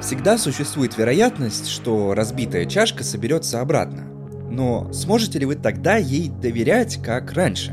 [0.00, 4.04] Всегда существует вероятность, что разбитая чашка соберется обратно.
[4.50, 7.72] Но сможете ли вы тогда ей доверять, как раньше?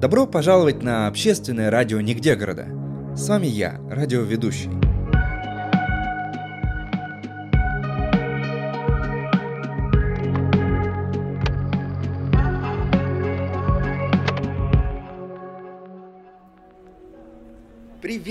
[0.00, 2.66] Добро пожаловать на общественное радио Нигде города.
[3.14, 4.85] С вами я, радиоведущий.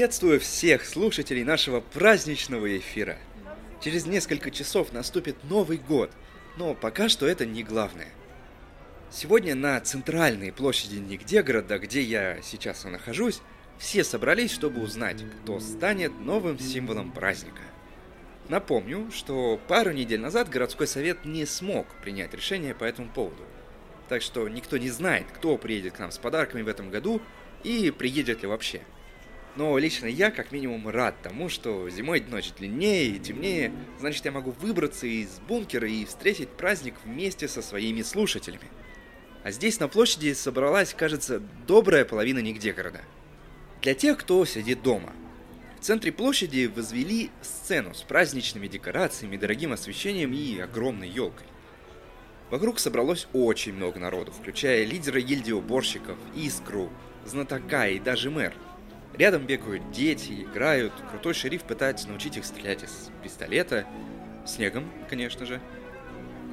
[0.06, 3.18] Приветствую всех слушателей нашего праздничного эфира.
[3.82, 6.12] Через несколько часов наступит Новый год,
[6.58, 8.10] но пока что это не главное.
[9.10, 13.42] Сегодня на центральной площади Нигде города, где я сейчас и нахожусь,
[13.80, 17.64] все собрались, чтобы узнать, кто станет новым символом праздника.
[18.48, 23.42] Напомню, что пару недель назад городской совет не смог принять решение по этому поводу.
[24.08, 27.24] Так что никто не знает, кто приедет к нам с подарками в этом году
[27.64, 28.82] и приедет ли вообще–
[29.56, 34.32] но лично я как минимум рад тому, что зимой ночь длиннее и темнее, значит я
[34.32, 38.70] могу выбраться из бункера и встретить праздник вместе со своими слушателями.
[39.44, 43.02] А здесь на площади собралась, кажется, добрая половина нигде города.
[43.82, 45.14] Для тех, кто сидит дома.
[45.80, 51.46] В центре площади возвели сцену с праздничными декорациями, дорогим освещением и огромной елкой.
[52.50, 56.90] Вокруг собралось очень много народу, включая лидера гильдии уборщиков, Искру,
[57.24, 58.54] знатока и даже мэр–
[59.18, 60.94] Рядом бегают дети, играют.
[61.10, 63.86] Крутой шериф пытается научить их стрелять из пистолета.
[64.46, 65.62] Снегом, конечно же.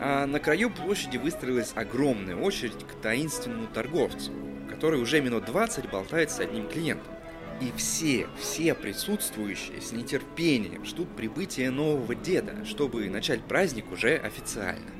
[0.00, 4.32] А на краю площади выстроилась огромная очередь к таинственному торговцу,
[4.70, 7.12] который уже минут 20 болтает с одним клиентом.
[7.60, 14.90] И все, все присутствующие с нетерпением ждут прибытия нового деда, чтобы начать праздник уже официально.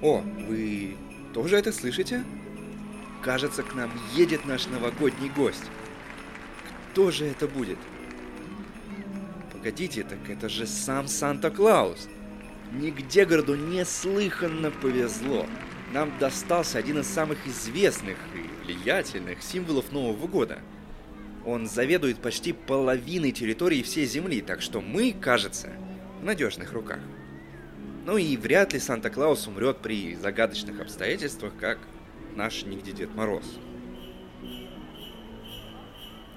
[0.00, 0.96] О, вы
[1.32, 2.24] тоже это слышите?
[3.22, 5.64] Кажется, к нам едет наш новогодний гость.
[6.90, 7.78] Кто же это будет?
[9.52, 12.08] Погодите, так это же сам Санта-Клаус.
[12.72, 15.46] Нигде городу неслыханно повезло.
[15.92, 20.58] Нам достался один из самых известных и влиятельных символов Нового года.
[21.44, 25.68] Он заведует почти половиной территории всей Земли, так что мы, кажется,
[26.20, 27.00] в надежных руках.
[28.04, 31.78] Ну и вряд ли Санта-Клаус умрет при загадочных обстоятельствах, как
[32.36, 33.44] наш нигде Дед Мороз.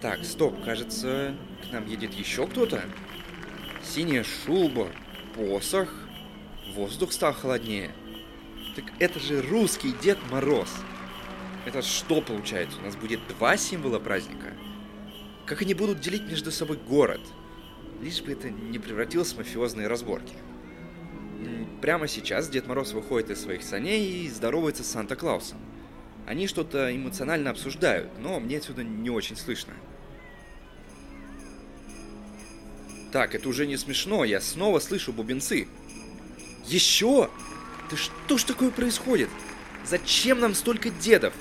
[0.01, 2.83] Так, стоп, кажется, к нам едет еще кто-то.
[3.83, 4.89] Синяя шуба,
[5.35, 5.91] посох,
[6.75, 7.91] воздух стал холоднее.
[8.75, 10.69] Так это же русский Дед Мороз.
[11.66, 12.79] Это что получается?
[12.79, 14.53] У нас будет два символа праздника?
[15.45, 17.22] Как они будут делить между собой город?
[18.01, 20.35] Лишь бы это не превратилось в мафиозные разборки.
[21.81, 25.59] Прямо сейчас Дед Мороз выходит из своих саней и здоровается с Санта-Клаусом.
[26.25, 29.74] Они что-то эмоционально обсуждают, но мне отсюда не очень слышно.
[33.12, 35.68] Так, это уже не смешно, я снова слышу бубенцы.
[36.66, 37.30] Еще?
[37.90, 39.30] Да что ж такое происходит?
[39.85, 41.34] Зачем нам столько дедов?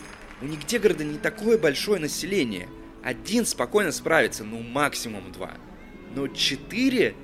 [0.43, 2.69] У нигде города не такое большое население.
[3.03, 5.53] Один спокойно справится, ну максимум два.
[6.15, 7.15] Но четыре?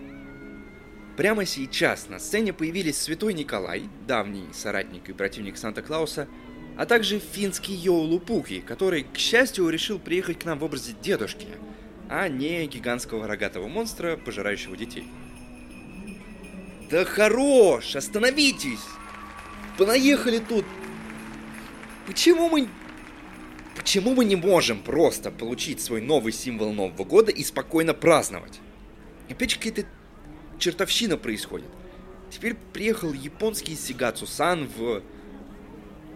[1.16, 6.26] Прямо сейчас на сцене появились Святой Николай, давний соратник и противник Санта-Клауса,
[6.80, 11.46] а также финский Йоулупуки, который, к счастью, решил приехать к нам в образе дедушки,
[12.08, 15.06] а не гигантского рогатого монстра, пожирающего детей.
[16.90, 17.96] Да хорош!
[17.96, 18.80] Остановитесь!
[19.76, 20.64] Понаехали тут!
[22.06, 22.66] Почему мы...
[23.76, 28.58] Почему мы не можем просто получить свой новый символ Нового года и спокойно праздновать?
[29.28, 29.84] Опять какая-то
[30.58, 31.68] чертовщина происходит.
[32.30, 35.02] Теперь приехал японский Сигацу-сан в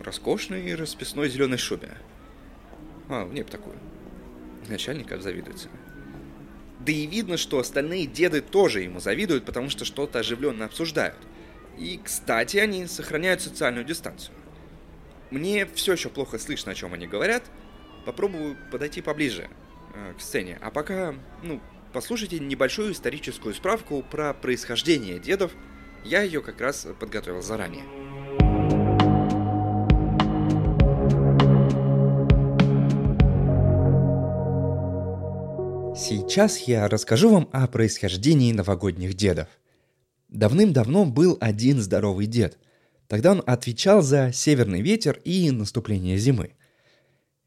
[0.05, 1.91] роскошной расписной зеленой шубе.
[3.09, 3.77] А, мне бы такую.
[4.69, 5.69] Начальник обзавидуется.
[6.81, 11.19] Да и видно, что остальные деды тоже ему завидуют, потому что что-то оживленно обсуждают.
[11.79, 14.35] И, кстати, они сохраняют социальную дистанцию.
[15.31, 17.45] Мне все еще плохо слышно, о чем они говорят.
[18.05, 19.49] Попробую подойти поближе
[19.95, 20.59] э, к сцене.
[20.61, 21.61] А пока, ну,
[21.93, 25.53] послушайте небольшую историческую справку про происхождение дедов.
[26.05, 27.85] Я ее как раз подготовил заранее.
[36.07, 39.49] Сейчас я расскажу вам о происхождении новогодних дедов.
[40.29, 42.59] Давным-давно был один здоровый дед.
[43.09, 46.57] Тогда он отвечал за северный ветер и наступление зимы.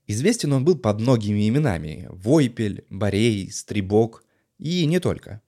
[0.07, 4.24] Известен он был под многими именами– Войпель, Борей, Стребок
[4.57, 5.44] и не только.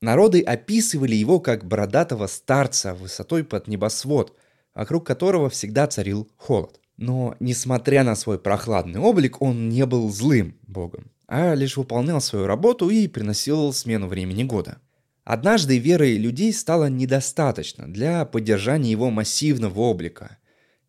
[0.00, 4.38] Народы описывали его как бородатого старца высотой под небосвод,
[4.72, 6.78] вокруг которого всегда царил холод.
[6.96, 12.46] Но, несмотря на свой прохладный облик, он не был злым богом, а лишь выполнял свою
[12.46, 14.76] работу и приносил смену времени года.
[15.24, 20.36] Однажды веры людей стало недостаточно для поддержания его массивного облика,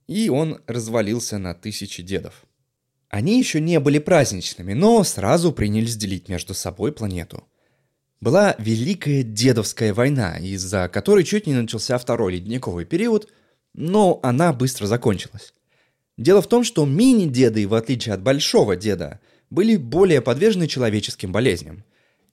[0.06, 2.44] и он развалился на тысячи дедов.
[3.08, 7.46] Они еще не были праздничными, но сразу принялись делить между собой планету.
[8.20, 13.32] Была Великая Дедовская война, из-за которой чуть не начался второй ледниковый период,
[13.74, 15.54] но она быстро закончилась.
[16.18, 19.22] Дело в том, что мини-деды, в отличие от большого деда,
[19.54, 21.84] были более подвержены человеческим болезням.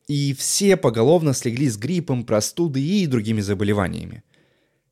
[0.08, 4.24] И все поголовно слегли с гриппом, простудой и другими заболеваниями.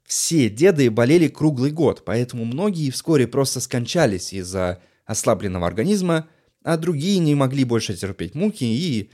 [0.05, 6.29] Все деды болели круглый год, поэтому многие вскоре просто скончались из-за ослабленного организма,
[6.63, 9.11] а другие не могли больше терпеть муки и...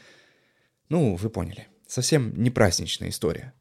[0.88, 1.69] Ну, вы поняли.
[1.87, 3.55] Совсем не праздничная история.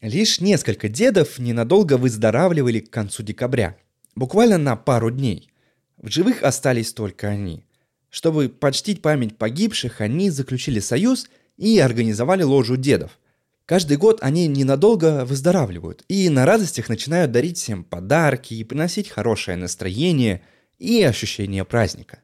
[0.00, 3.76] Лишь несколько дедов ненадолго выздоравливали к концу декабря.
[4.14, 5.50] Буквально на пару дней.
[5.98, 7.64] В живых остались только они.
[8.10, 13.18] Чтобы почтить память погибших, они заключили союз и организовали ложу дедов.
[13.64, 19.56] Каждый год они ненадолго выздоравливают и на радостях начинают дарить всем подарки и приносить хорошее
[19.56, 20.42] настроение–
[20.80, 22.20] и ощущение праздника.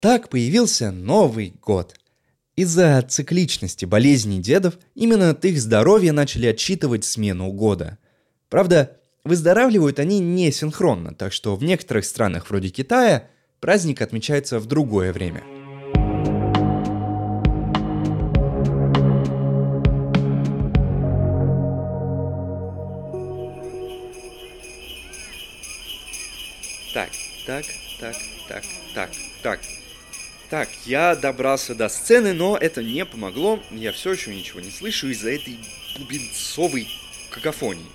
[0.00, 1.94] Так появился Новый год.
[2.56, 7.98] Из-за цикличности болезней дедов именно от их здоровья начали отчитывать смену года.
[8.48, 13.28] Правда, выздоравливают они не синхронно, так что в некоторых странах вроде Китая
[13.64, 15.42] праздник отмечается в другое время–
[26.92, 27.10] Так,
[27.46, 27.64] так,
[27.98, 28.14] так,
[28.48, 28.64] так,
[28.94, 29.10] так,
[29.42, 29.60] так.
[30.50, 33.58] Так, я добрался до сцены, но это не помогло.
[33.70, 35.58] Я все еще ничего не слышу из-за этой
[35.98, 36.86] бубенцовой
[37.30, 37.90] какофонии.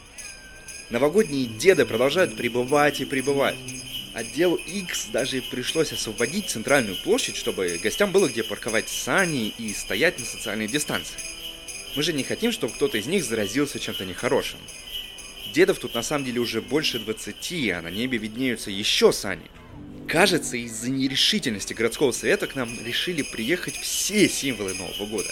[0.89, 3.55] Новогодние деды продолжают пребывать и пребывать.
[4.13, 10.19] Отделу X даже пришлось освободить центральную площадь, чтобы гостям было где парковать сани и стоять
[10.19, 11.19] на социальной дистанции.
[11.95, 14.59] Мы же не хотим, чтобы кто-то из них заразился чем-то нехорошим.
[15.53, 19.45] Дедов тут на самом деле уже больше 20, а на небе виднеются еще сани.
[20.07, 25.31] Кажется, из-за нерешительности городского совета к нам решили приехать все символы Нового года.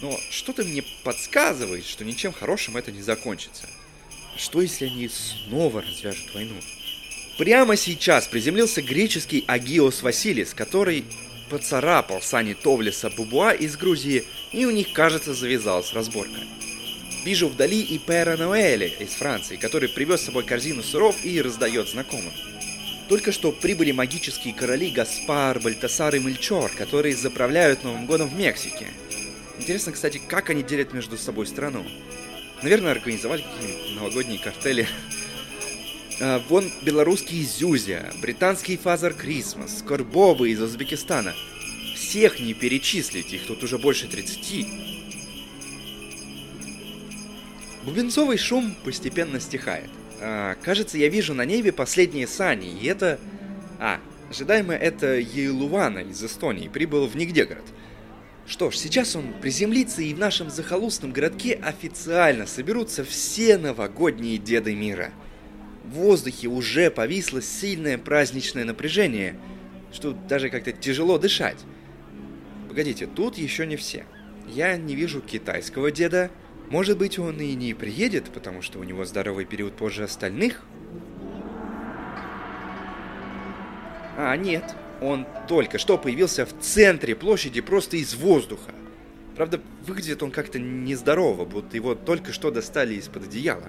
[0.00, 3.68] Но что-то мне подсказывает, что ничем хорошим это не закончится.
[4.36, 6.56] Что если они снова развяжут войну?
[7.42, 11.04] Прямо сейчас приземлился греческий Агиос Василис, который
[11.50, 14.22] поцарапал сани Товлиса Бубуа из Грузии,
[14.52, 16.38] и у них, кажется, завязалась разборка.
[17.24, 21.88] Вижу вдали и Пера Ноэля из Франции, который привез с собой корзину сыров и раздает
[21.88, 22.32] знакомым.
[23.08, 28.86] Только что прибыли магические короли Гаспар, Бальтасар и Мельчор, которые заправляют Новым годом в Мексике.
[29.58, 31.84] Интересно, кстати, как они делят между собой страну.
[32.62, 34.86] Наверное, организовали какие-нибудь новогодние картели.
[36.24, 41.34] А, вон белорусский Зюзя, британский Father Christmas, Корбобо из Узбекистана.
[41.96, 44.66] Всех не перечислить, их тут уже больше 30.
[47.84, 49.90] Бубенцовый шум постепенно стихает.
[50.20, 53.18] А, кажется, я вижу на небе последние сани, и это...
[53.80, 53.98] А,
[54.30, 57.64] ожидаемо это Йыулувана из Эстонии прибыл в Нигдегород.
[58.46, 64.76] Что ж, сейчас он приземлится, и в нашем захолустном городке официально соберутся все новогодние деды
[64.76, 65.12] мира.
[65.84, 69.36] В воздухе уже повисло сильное праздничное напряжение,
[69.92, 71.58] что даже как-то тяжело дышать.
[72.68, 74.06] Погодите, тут еще не все.
[74.46, 76.30] Я не вижу китайского деда,
[76.72, 80.62] может быть, он и не приедет, потому что у него здоровый период позже остальных?
[84.16, 88.72] А, нет, он только что появился в центре площади просто из воздуха.
[89.36, 93.68] Правда, выглядит он как-то нездорово, будто его только что достали из-под одеяла.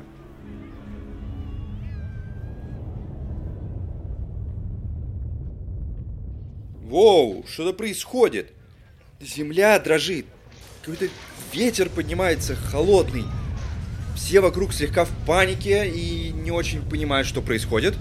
[6.94, 8.52] Воу, что-то происходит.
[9.20, 10.28] Земля дрожит.
[10.84, 11.12] Какой-то
[11.52, 13.24] ветер поднимается холодный.
[14.16, 17.96] Все вокруг слегка в панике и не очень понимают, что происходит.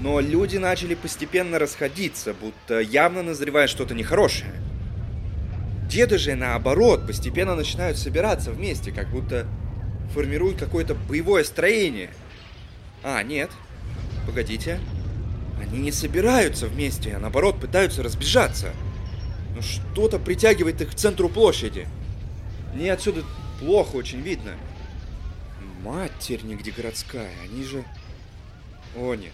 [0.00, 4.54] Но люди начали постепенно расходиться, будто явно назревает что-то нехорошее.
[5.86, 9.46] Деды же, наоборот, постепенно начинают собираться вместе, как будто
[10.14, 12.08] формируют какое-то боевое строение.
[13.02, 13.50] А, нет.
[14.24, 14.80] Погодите.
[15.60, 18.72] Они не собираются вместе, а наоборот пытаются разбежаться.
[19.54, 21.86] Но что-то притягивает их к центру площади.
[22.74, 23.24] Мне отсюда
[23.60, 24.54] плохо очень видно.
[25.82, 27.84] Матерь нигде городская, они же...
[28.96, 29.32] О, нет.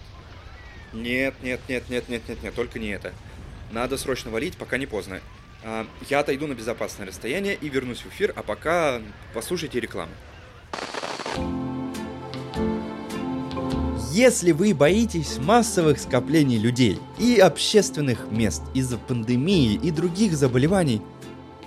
[0.92, 3.12] Нет, нет, нет, нет, нет, нет, нет, только не это.
[3.72, 5.20] Надо срочно валить, пока не поздно.
[5.64, 9.00] А, я отойду на безопасное расстояние и вернусь в эфир, а пока
[9.32, 10.12] послушайте рекламу.
[14.14, 21.02] Если вы боитесь массовых скоплений людей и общественных мест из-за пандемии и других заболеваний,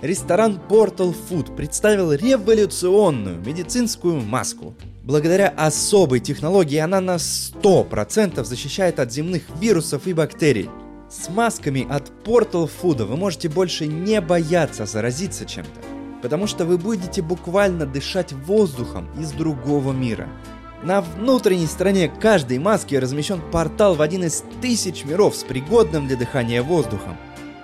[0.00, 4.74] ресторан Portal Food представил революционную медицинскую маску.
[5.04, 10.70] Благодаря особой технологии она на 100% защищает от земных вирусов и бактерий.
[11.10, 15.82] С масками от Portal Food вы можете больше не бояться заразиться чем-то,
[16.22, 20.26] потому что вы будете буквально дышать воздухом из другого мира–
[20.82, 26.16] на внутренней стороне каждой маски размещен портал в один из тысяч миров с пригодным для
[26.16, 27.16] дыхания воздухом.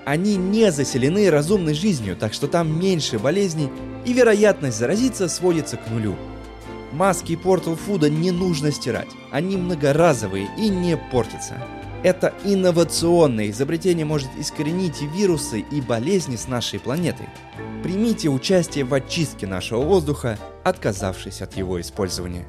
[0.04, 3.70] Они не заселены разумной жизнью, так что там меньше болезней
[4.04, 6.16] и вероятность заразиться сводится к нулю.
[6.92, 11.54] Маски Portal Food не нужно стирать, они многоразовые и не портятся.
[12.02, 17.26] Это инновационное изобретение может искоренить вирусы и болезни с нашей планеты.
[17.82, 22.44] Примите участие в очистке нашего воздуха, отказавшись от его использования.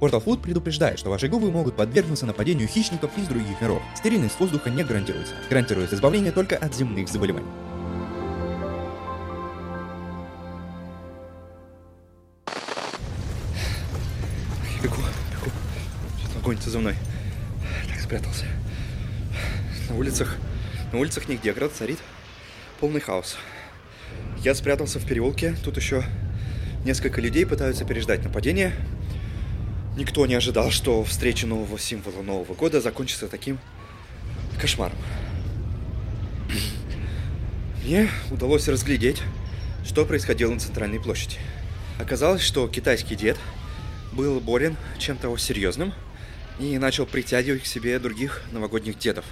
[0.00, 3.82] Portal Food предупреждает, что ваши губы могут подвергнуться нападению хищников из других миров.
[3.96, 5.34] Стерильность воздуха не гарантируется.
[5.50, 7.48] Гарантируется избавление только от земных заболеваний.
[14.82, 15.50] Бегу, бегу.
[16.36, 16.94] Он гонится за мной.
[17.88, 18.44] Так, спрятался.
[19.88, 20.36] На улицах,
[20.92, 21.98] на улицах нигде, град царит
[22.78, 23.36] полный хаос.
[24.38, 26.04] Я спрятался в переулке, тут еще
[26.84, 28.72] несколько людей пытаются переждать нападение.
[29.98, 33.58] Никто не ожидал, что встреча нового символа Нового года закончится таким
[34.60, 34.96] кошмаром.
[37.82, 39.20] Мне удалось разглядеть,
[39.84, 41.38] что происходило на центральной площади.
[41.98, 43.36] Оказалось, что китайский дед
[44.12, 45.92] был болен чем-то серьезным
[46.60, 49.24] и начал притягивать к себе других новогодних дедов.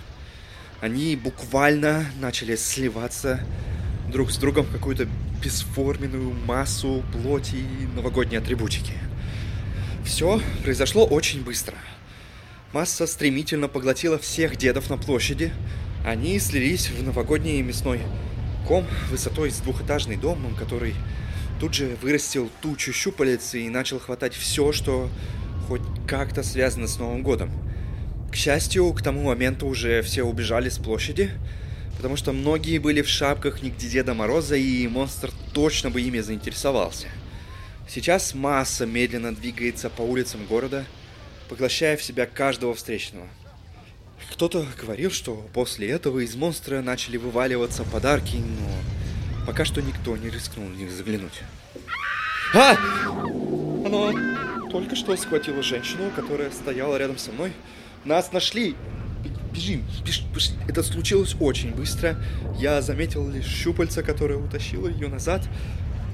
[0.81, 3.39] Они буквально начали сливаться
[4.11, 5.07] друг с другом в какую-то
[5.45, 8.95] бесформенную массу плоти и новогодней атрибутики–
[10.07, 11.75] все произошло очень быстро.
[12.73, 15.53] Масса стремительно поглотила всех дедов на площади.
[16.05, 18.01] Они слились в новогодний мясной
[18.67, 20.95] ком высотой с двухэтажный дом, который
[21.61, 25.11] тут же вырастил тучу щупалец и начал хватать все, что
[25.67, 27.51] хоть как-то связано с Новым годом.
[28.31, 31.31] К счастью, к тому моменту уже все убежали с площади,
[31.97, 37.09] потому что многие были в шапках нигде Деда Мороза, и монстр точно бы ими заинтересовался–
[37.89, 40.85] Сейчас масса медленно двигается по улицам города,
[41.49, 43.29] поглощая в себя каждого встречного.
[44.33, 50.31] Кто-то говорил, что после этого из монстра начали вываливаться подарки, но пока что никто не
[50.31, 51.43] рискнул в них заглянуть.
[52.55, 52.77] А!
[53.85, 54.13] Оно
[54.71, 57.53] только что схватило женщину, которая стояла рядом со мной.
[58.05, 58.75] Нас нашли!
[59.53, 60.57] Бежим, бежим, бежим.
[60.69, 62.17] Это случилось очень быстро.
[62.59, 65.43] Я заметил лишь щупальца, которое утащило ее назад.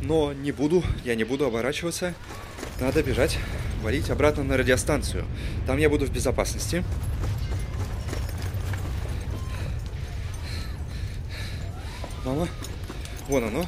[0.02, 2.14] Но не буду, я не буду оборачиваться.
[2.80, 3.38] Надо бежать,
[3.82, 5.24] валить обратно на радиостанцию.
[5.66, 6.82] Там я буду в безопасности.
[12.24, 12.48] Мама,
[13.28, 13.66] вон оно.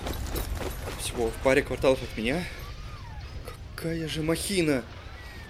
[0.98, 2.42] Всего в паре кварталов от меня.
[3.76, 4.82] Какая же махина!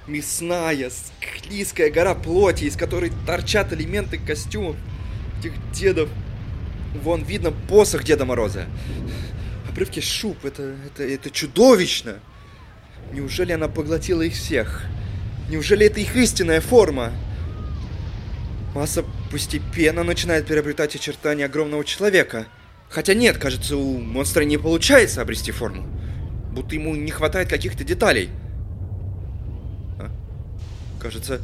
[0.07, 4.77] Мясная, склизкая гора плоти, из которой торчат элементы костюмов
[5.39, 6.11] этих дедов.
[7.03, 8.67] Вон видно посох Деда Мороза
[9.75, 10.45] обрывки шуб.
[10.45, 12.21] Это, это, это чудовищно.
[13.13, 14.85] Неужели она поглотила их всех?
[15.51, 17.13] Неужели это их истинная форма?
[18.73, 22.47] Масса постепенно начинает приобретать очертания огромного человека.
[22.89, 25.85] Хотя нет, кажется, у монстра не получается обрести форму.
[26.53, 28.31] Будто ему не хватает каких-то деталей.
[29.99, 30.09] А?
[31.01, 31.41] Кажется,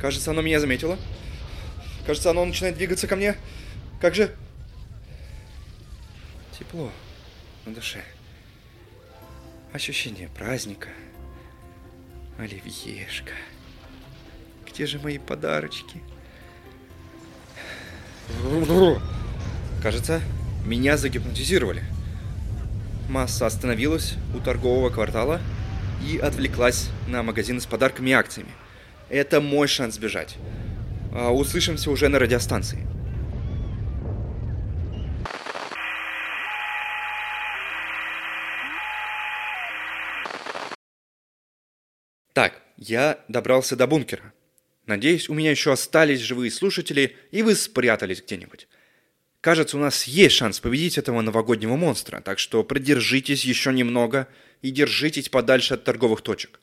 [0.00, 0.98] кажется, оно меня заметило.
[2.06, 3.34] Кажется, оно начинает двигаться ко мне.
[4.00, 4.30] Как же...
[6.56, 6.92] Тепло
[7.66, 8.00] на душе.
[9.72, 10.88] Ощущение праздника.
[12.38, 13.32] Оливьешка.
[14.66, 16.00] Где же мои подарочки?
[19.82, 20.20] Кажется,
[20.64, 21.82] меня загипнотизировали.
[23.08, 25.40] Масса остановилась у торгового квартала
[26.04, 28.50] и отвлеклась на магазины с подарками и акциями.
[29.08, 30.36] Это мой шанс сбежать.
[31.12, 32.86] А услышимся уже на радиостанции.
[42.36, 44.32] Так, я добрался до бункера.
[44.86, 48.68] Надеюсь, у меня еще остались живые слушатели, и вы спрятались где-нибудь.
[49.40, 54.28] Кажется, у нас есть шанс победить этого новогоднего монстра, так что продержитесь еще немного
[54.62, 56.60] и держитесь подальше от торговых точек.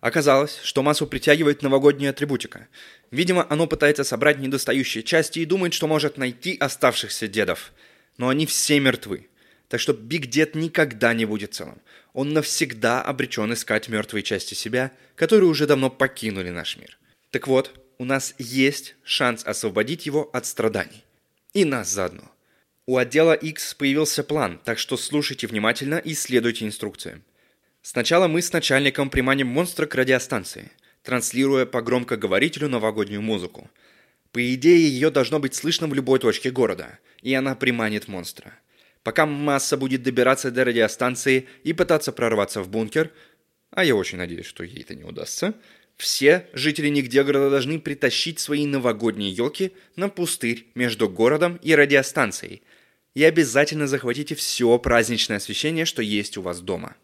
[0.00, 2.68] Оказалось, что массу притягивает новогодняя атрибутика.
[3.10, 7.72] Видимо, оно пытается собрать недостающие части и думает, что может найти оставшихся дедов.
[8.18, 9.28] Но они все мертвы.
[9.68, 11.80] Так что Биг Дед никогда не будет целым.
[12.14, 16.96] Он навсегда обречен искать мертвые части себя, которые уже давно покинули наш мир.
[17.30, 21.04] Так вот, у нас есть шанс освободить его от страданий.
[21.52, 22.30] И нас заодно.
[22.86, 27.24] У отдела X появился план, так что слушайте внимательно и следуйте инструкциям.
[27.82, 30.70] Сначала мы с начальником приманим монстра к радиостанции,
[31.02, 33.68] транслируя по громкоговорителю новогоднюю музыку.
[34.30, 38.56] По идее, ее должно быть слышно в любой точке города, и она приманит монстра–
[39.04, 43.12] Пока масса будет добираться до радиостанции и пытаться прорваться в бункер,
[43.70, 45.54] а я очень надеюсь, что ей это не удастся,
[45.96, 52.62] все жители нигде города должны притащить свои новогодние елки на пустырь между городом и радиостанцией.
[53.14, 56.96] И обязательно захватите все праздничное освещение, что есть у вас дома.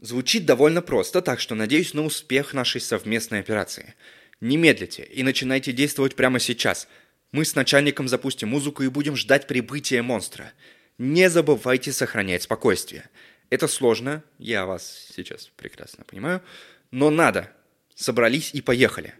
[0.00, 3.94] Звучит довольно просто, так что надеюсь на успех нашей совместной операции.
[4.40, 6.88] Не медлите и начинайте действовать прямо сейчас.
[7.30, 10.52] Мы с начальником запустим музыку и будем ждать прибытия монстра–
[10.98, 13.08] не забывайте сохранять спокойствие.
[13.50, 16.42] Это сложно, я вас сейчас прекрасно понимаю,
[16.90, 17.50] но надо.
[17.94, 19.14] Собрались и поехали.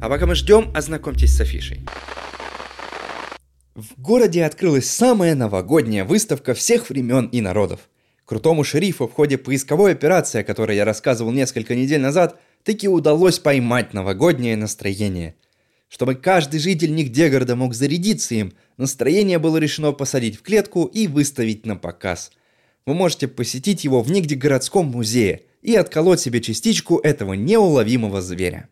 [0.00, 1.84] А пока мы ждем, ознакомьтесь с афишей.
[3.74, 7.88] В городе открылась самая новогодняя выставка всех времен и народов.
[8.24, 13.38] Крутому шерифу в ходе поисковой операции, о которой я рассказывал несколько недель назад, таки удалось
[13.38, 15.34] поймать новогоднее настроение–
[15.88, 21.06] чтобы каждый житель нигде города мог зарядиться им, настроение было решено посадить в клетку и
[21.06, 22.30] выставить на показ.
[22.86, 28.68] Вы можете посетить его в нигде городском музее и отколоть себе частичку этого неуловимого зверя.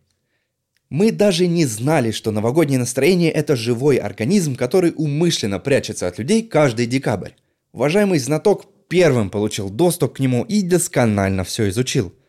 [0.89, 6.43] Мы даже не знали, что новогоднее настроение– это живой организм, который умышленно прячется от людей
[6.43, 7.33] каждый декабрь.
[7.73, 12.13] Уважаемый знаток первым получил доступ к нему и досконально все изучил–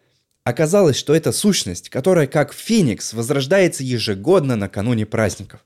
[0.48, 5.60] Оказалось, что это сущность, которая как феникс возрождается ежегодно накануне праздников.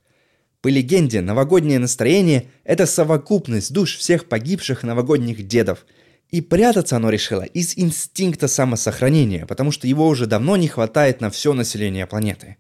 [0.62, 5.86] По легенде, новогоднее настроение– это совокупность душ всех погибших новогодних дедов.
[6.32, 11.30] И прятаться оно решило из инстинкта самосохранения, потому что его уже давно не хватает на
[11.30, 12.58] все население планеты.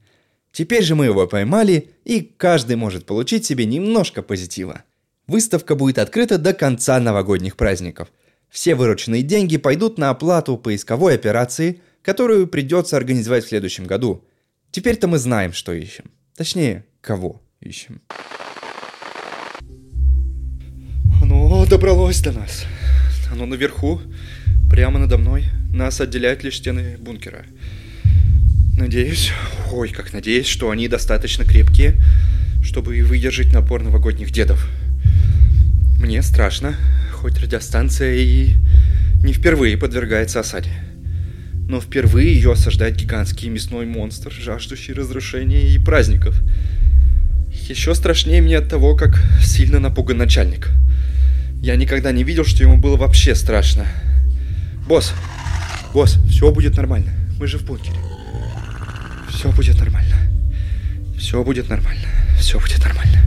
[0.52, 4.84] Теперь же мы его поймали, и каждый может получить себе немножко позитива.
[5.26, 8.10] Выставка будет открыта до конца новогодних праздников.
[8.52, 14.24] Все вырученные деньги пойдут на оплату поисковой операции– которую придется организовать в следующем году.
[14.72, 16.06] Теперь-то мы знаем, что ищем.
[16.36, 18.02] Точнее, кого ищем.
[21.22, 22.66] Оно добралось до нас.
[23.32, 24.02] Оно наверху,
[24.70, 25.46] прямо надо мной.
[25.74, 27.46] Нас отделяют лишь стены бункера.
[28.78, 29.32] Надеюсь,
[29.72, 32.02] ой, как надеюсь, что они достаточно крепкие,
[32.64, 34.68] чтобы выдержать напор новогодних дедов.
[36.00, 36.76] Мне страшно,
[37.12, 38.56] хоть радиостанция и
[39.24, 40.72] не впервые подвергается осаде
[41.68, 46.42] но впервые ее осаждает гигантский мясной монстр, жаждущий разрушения и праздников.
[47.70, 50.70] Еще страшнее мне от того, как сильно напуган начальник.
[51.62, 53.86] Я никогда не видел, что ему было вообще страшно.
[54.88, 55.14] Босс,
[55.94, 57.14] босс, все будет нормально.
[57.40, 57.98] Мы же в бункере.
[59.30, 60.16] Все будет нормально.
[61.18, 62.08] Все будет нормально.
[62.40, 63.22] Все будет нормально.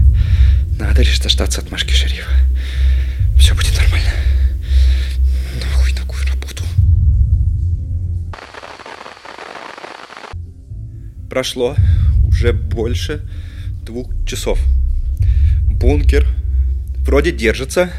[0.79, 2.31] Надо лишь дождаться отмашки шерифа.
[3.39, 4.14] Все будет нормально.
[11.35, 11.75] Прошло
[12.29, 13.21] уже больше
[13.85, 14.65] двух часов.
[15.69, 16.29] Бункер
[16.99, 17.91] вроде держится,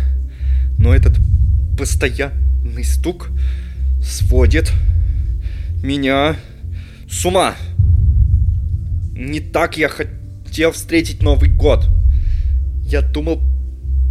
[0.78, 1.18] но этот
[1.78, 3.28] постоянный стук
[4.02, 4.72] сводит
[5.84, 6.38] меня
[7.12, 7.56] с ума.
[9.12, 11.90] Не так я хотел встретить Новый год.
[12.86, 13.42] Я думал,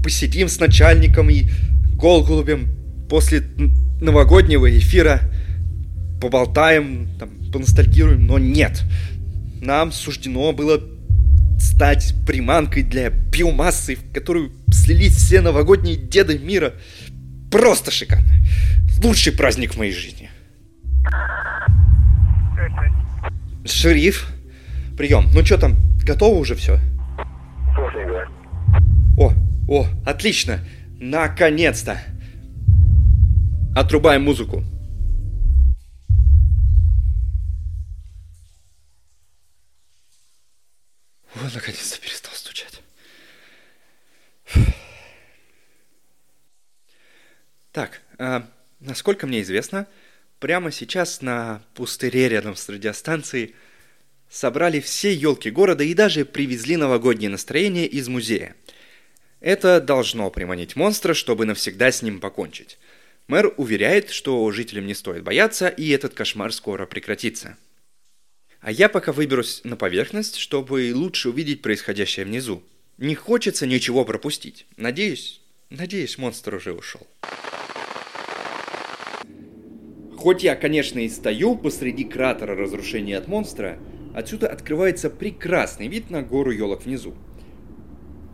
[0.03, 1.49] посидим с начальником и
[1.95, 2.69] Голголубем
[3.09, 3.43] после
[4.03, 5.23] новогоднего эфира,
[6.21, 8.85] поболтаем, там, поностальгируем, но нет
[9.65, 10.81] нам суждено было
[11.59, 16.75] стать приманкой для биомассы, в которую слились все новогодние деды мира.
[17.51, 18.33] Просто шикарно.
[19.03, 20.31] Лучший праздник в моей жизни.
[23.65, 24.29] Шериф,
[24.97, 25.29] прием.
[25.33, 26.79] Ну что там, готово уже все?
[29.17, 29.33] О,
[29.69, 30.61] о, отлично.
[31.01, 31.99] Наконец-то.
[33.75, 34.63] Отрубаем музыку.
[41.45, 42.81] Он наконец-то перестал стучать.
[47.71, 48.41] Так, э,
[48.81, 49.87] насколько мне известно,
[50.39, 53.55] прямо сейчас на пустыре рядом с радиостанцией
[54.31, 58.57] собрали все елки города и даже привезли новогоднее настроение из музея.
[59.41, 62.79] Это должно приманить монстра, чтобы навсегда с ним покончить.
[63.27, 67.59] Мэр уверяет, что жителям не стоит бояться, и этот кошмар скоро прекратится.
[68.65, 72.63] А я пока выберусь на поверхность, чтобы лучше увидеть происходящее внизу.
[72.97, 74.65] Не хочется ничего пропустить.
[74.79, 77.07] Надеюсь, надеюсь, монстр уже ушел.
[80.17, 83.79] Хоть я, конечно, и стою посреди кратера разрушения от монстра,
[84.15, 87.15] отсюда открывается прекрасный вид на гору елок внизу.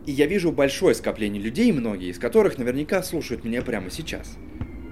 [0.05, 4.37] И я вижу большое скопление людей, многие из которых наверняка слушают меня прямо сейчас.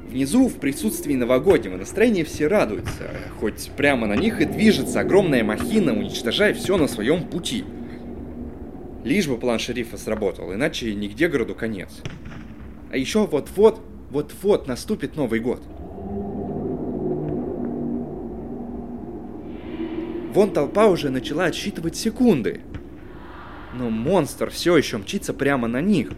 [0.09, 5.93] Внизу, в присутствии новогоднего настроения, все радуются, хоть прямо на них и движется огромная махина,
[5.93, 7.63] уничтожая все на своем пути.
[9.03, 11.89] Лишь бы план шерифа сработал, иначе нигде городу конец.
[12.91, 15.61] А еще вот-вот, вот-вот наступит Новый год.
[20.33, 22.61] Вон толпа уже начала отсчитывать секунды–
[23.73, 26.11] но монстр все еще мчится прямо на них.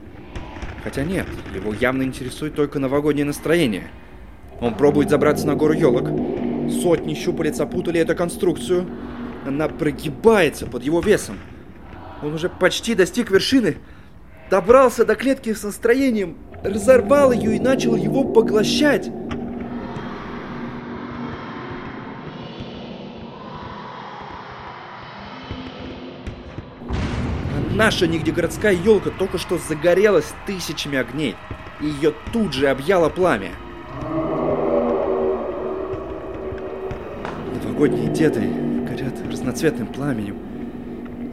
[0.83, 3.83] Хотя нет, его явно интересует только новогоднее настроение.
[4.59, 6.07] Он пробует забраться на гору елок.
[6.69, 8.87] Сотни щупалец опутали эту конструкцию.
[9.45, 11.37] Она прогибается под его весом.
[12.23, 13.77] Он уже почти достиг вершины.
[14.49, 19.09] Добрался до клетки с настроением, разорвал ее и начал его поглощать.
[27.83, 31.35] Наша нигдегородская елка только что загорелась тысячами огней,
[31.79, 33.53] и ее тут же объяло пламя.
[37.55, 38.41] Новогодние деды
[38.87, 40.37] горят разноцветным пламенем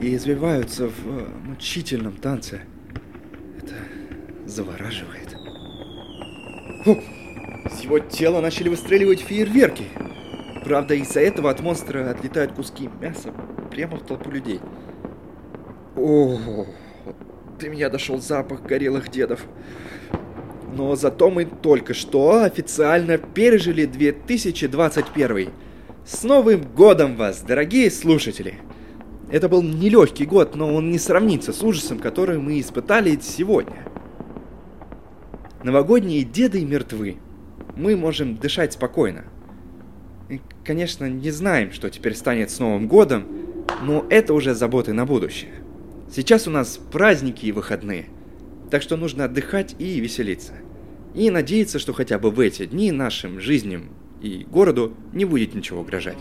[0.01, 2.63] и извиваются в э, мучительном танце.
[3.59, 3.75] Это
[4.47, 5.37] завораживает.
[6.85, 6.99] Фу!
[7.71, 9.85] С его тела начали выстреливать фейерверки.
[10.65, 13.35] Правда, из-за этого от монстра отлетают куски мяса
[13.71, 14.63] прямо в толпу людей.
[16.01, 16.65] О,
[17.59, 19.45] до меня дошел запах горелых дедов.
[20.73, 25.51] Но зато мы только что официально пережили 2021.
[26.07, 28.55] С Новым годом вас, дорогие слушатели!
[29.33, 33.85] Это был нелегкий год, но он не сравнится с ужасом, который мы испытали сегодня.
[35.65, 37.17] Новогодние деды мертвы.
[37.77, 39.25] Мы можем дышать спокойно.
[40.29, 43.27] И, конечно, не знаем, что теперь станет с Новым годом,
[43.83, 45.58] но это уже заботы на будущее.
[46.11, 48.07] Сейчас у нас праздники и выходные,
[48.71, 50.55] так что нужно отдыхать и веселиться.
[51.15, 53.91] И надеяться, что хотя бы в эти дни нашим жизням
[54.23, 56.17] и городу не будет ничего угрожать.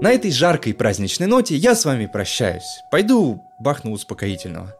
[0.00, 2.82] На этой жаркой праздничной ноте я с вами прощаюсь.
[2.90, 4.74] Пойду бахну успокоительного.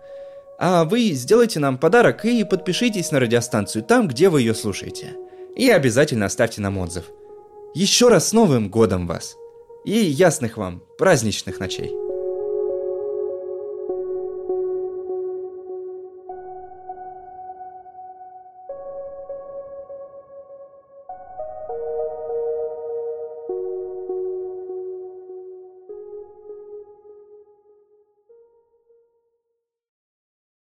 [0.58, 5.16] А вы сделайте нам подарок и подпишитесь на радиостанцию там, где вы ее слушаете
[5.60, 7.04] и обязательно оставьте нам отзыв.
[7.74, 9.36] Еще раз с Новым годом вас!
[9.84, 11.99] И ясных вам праздничных ночей!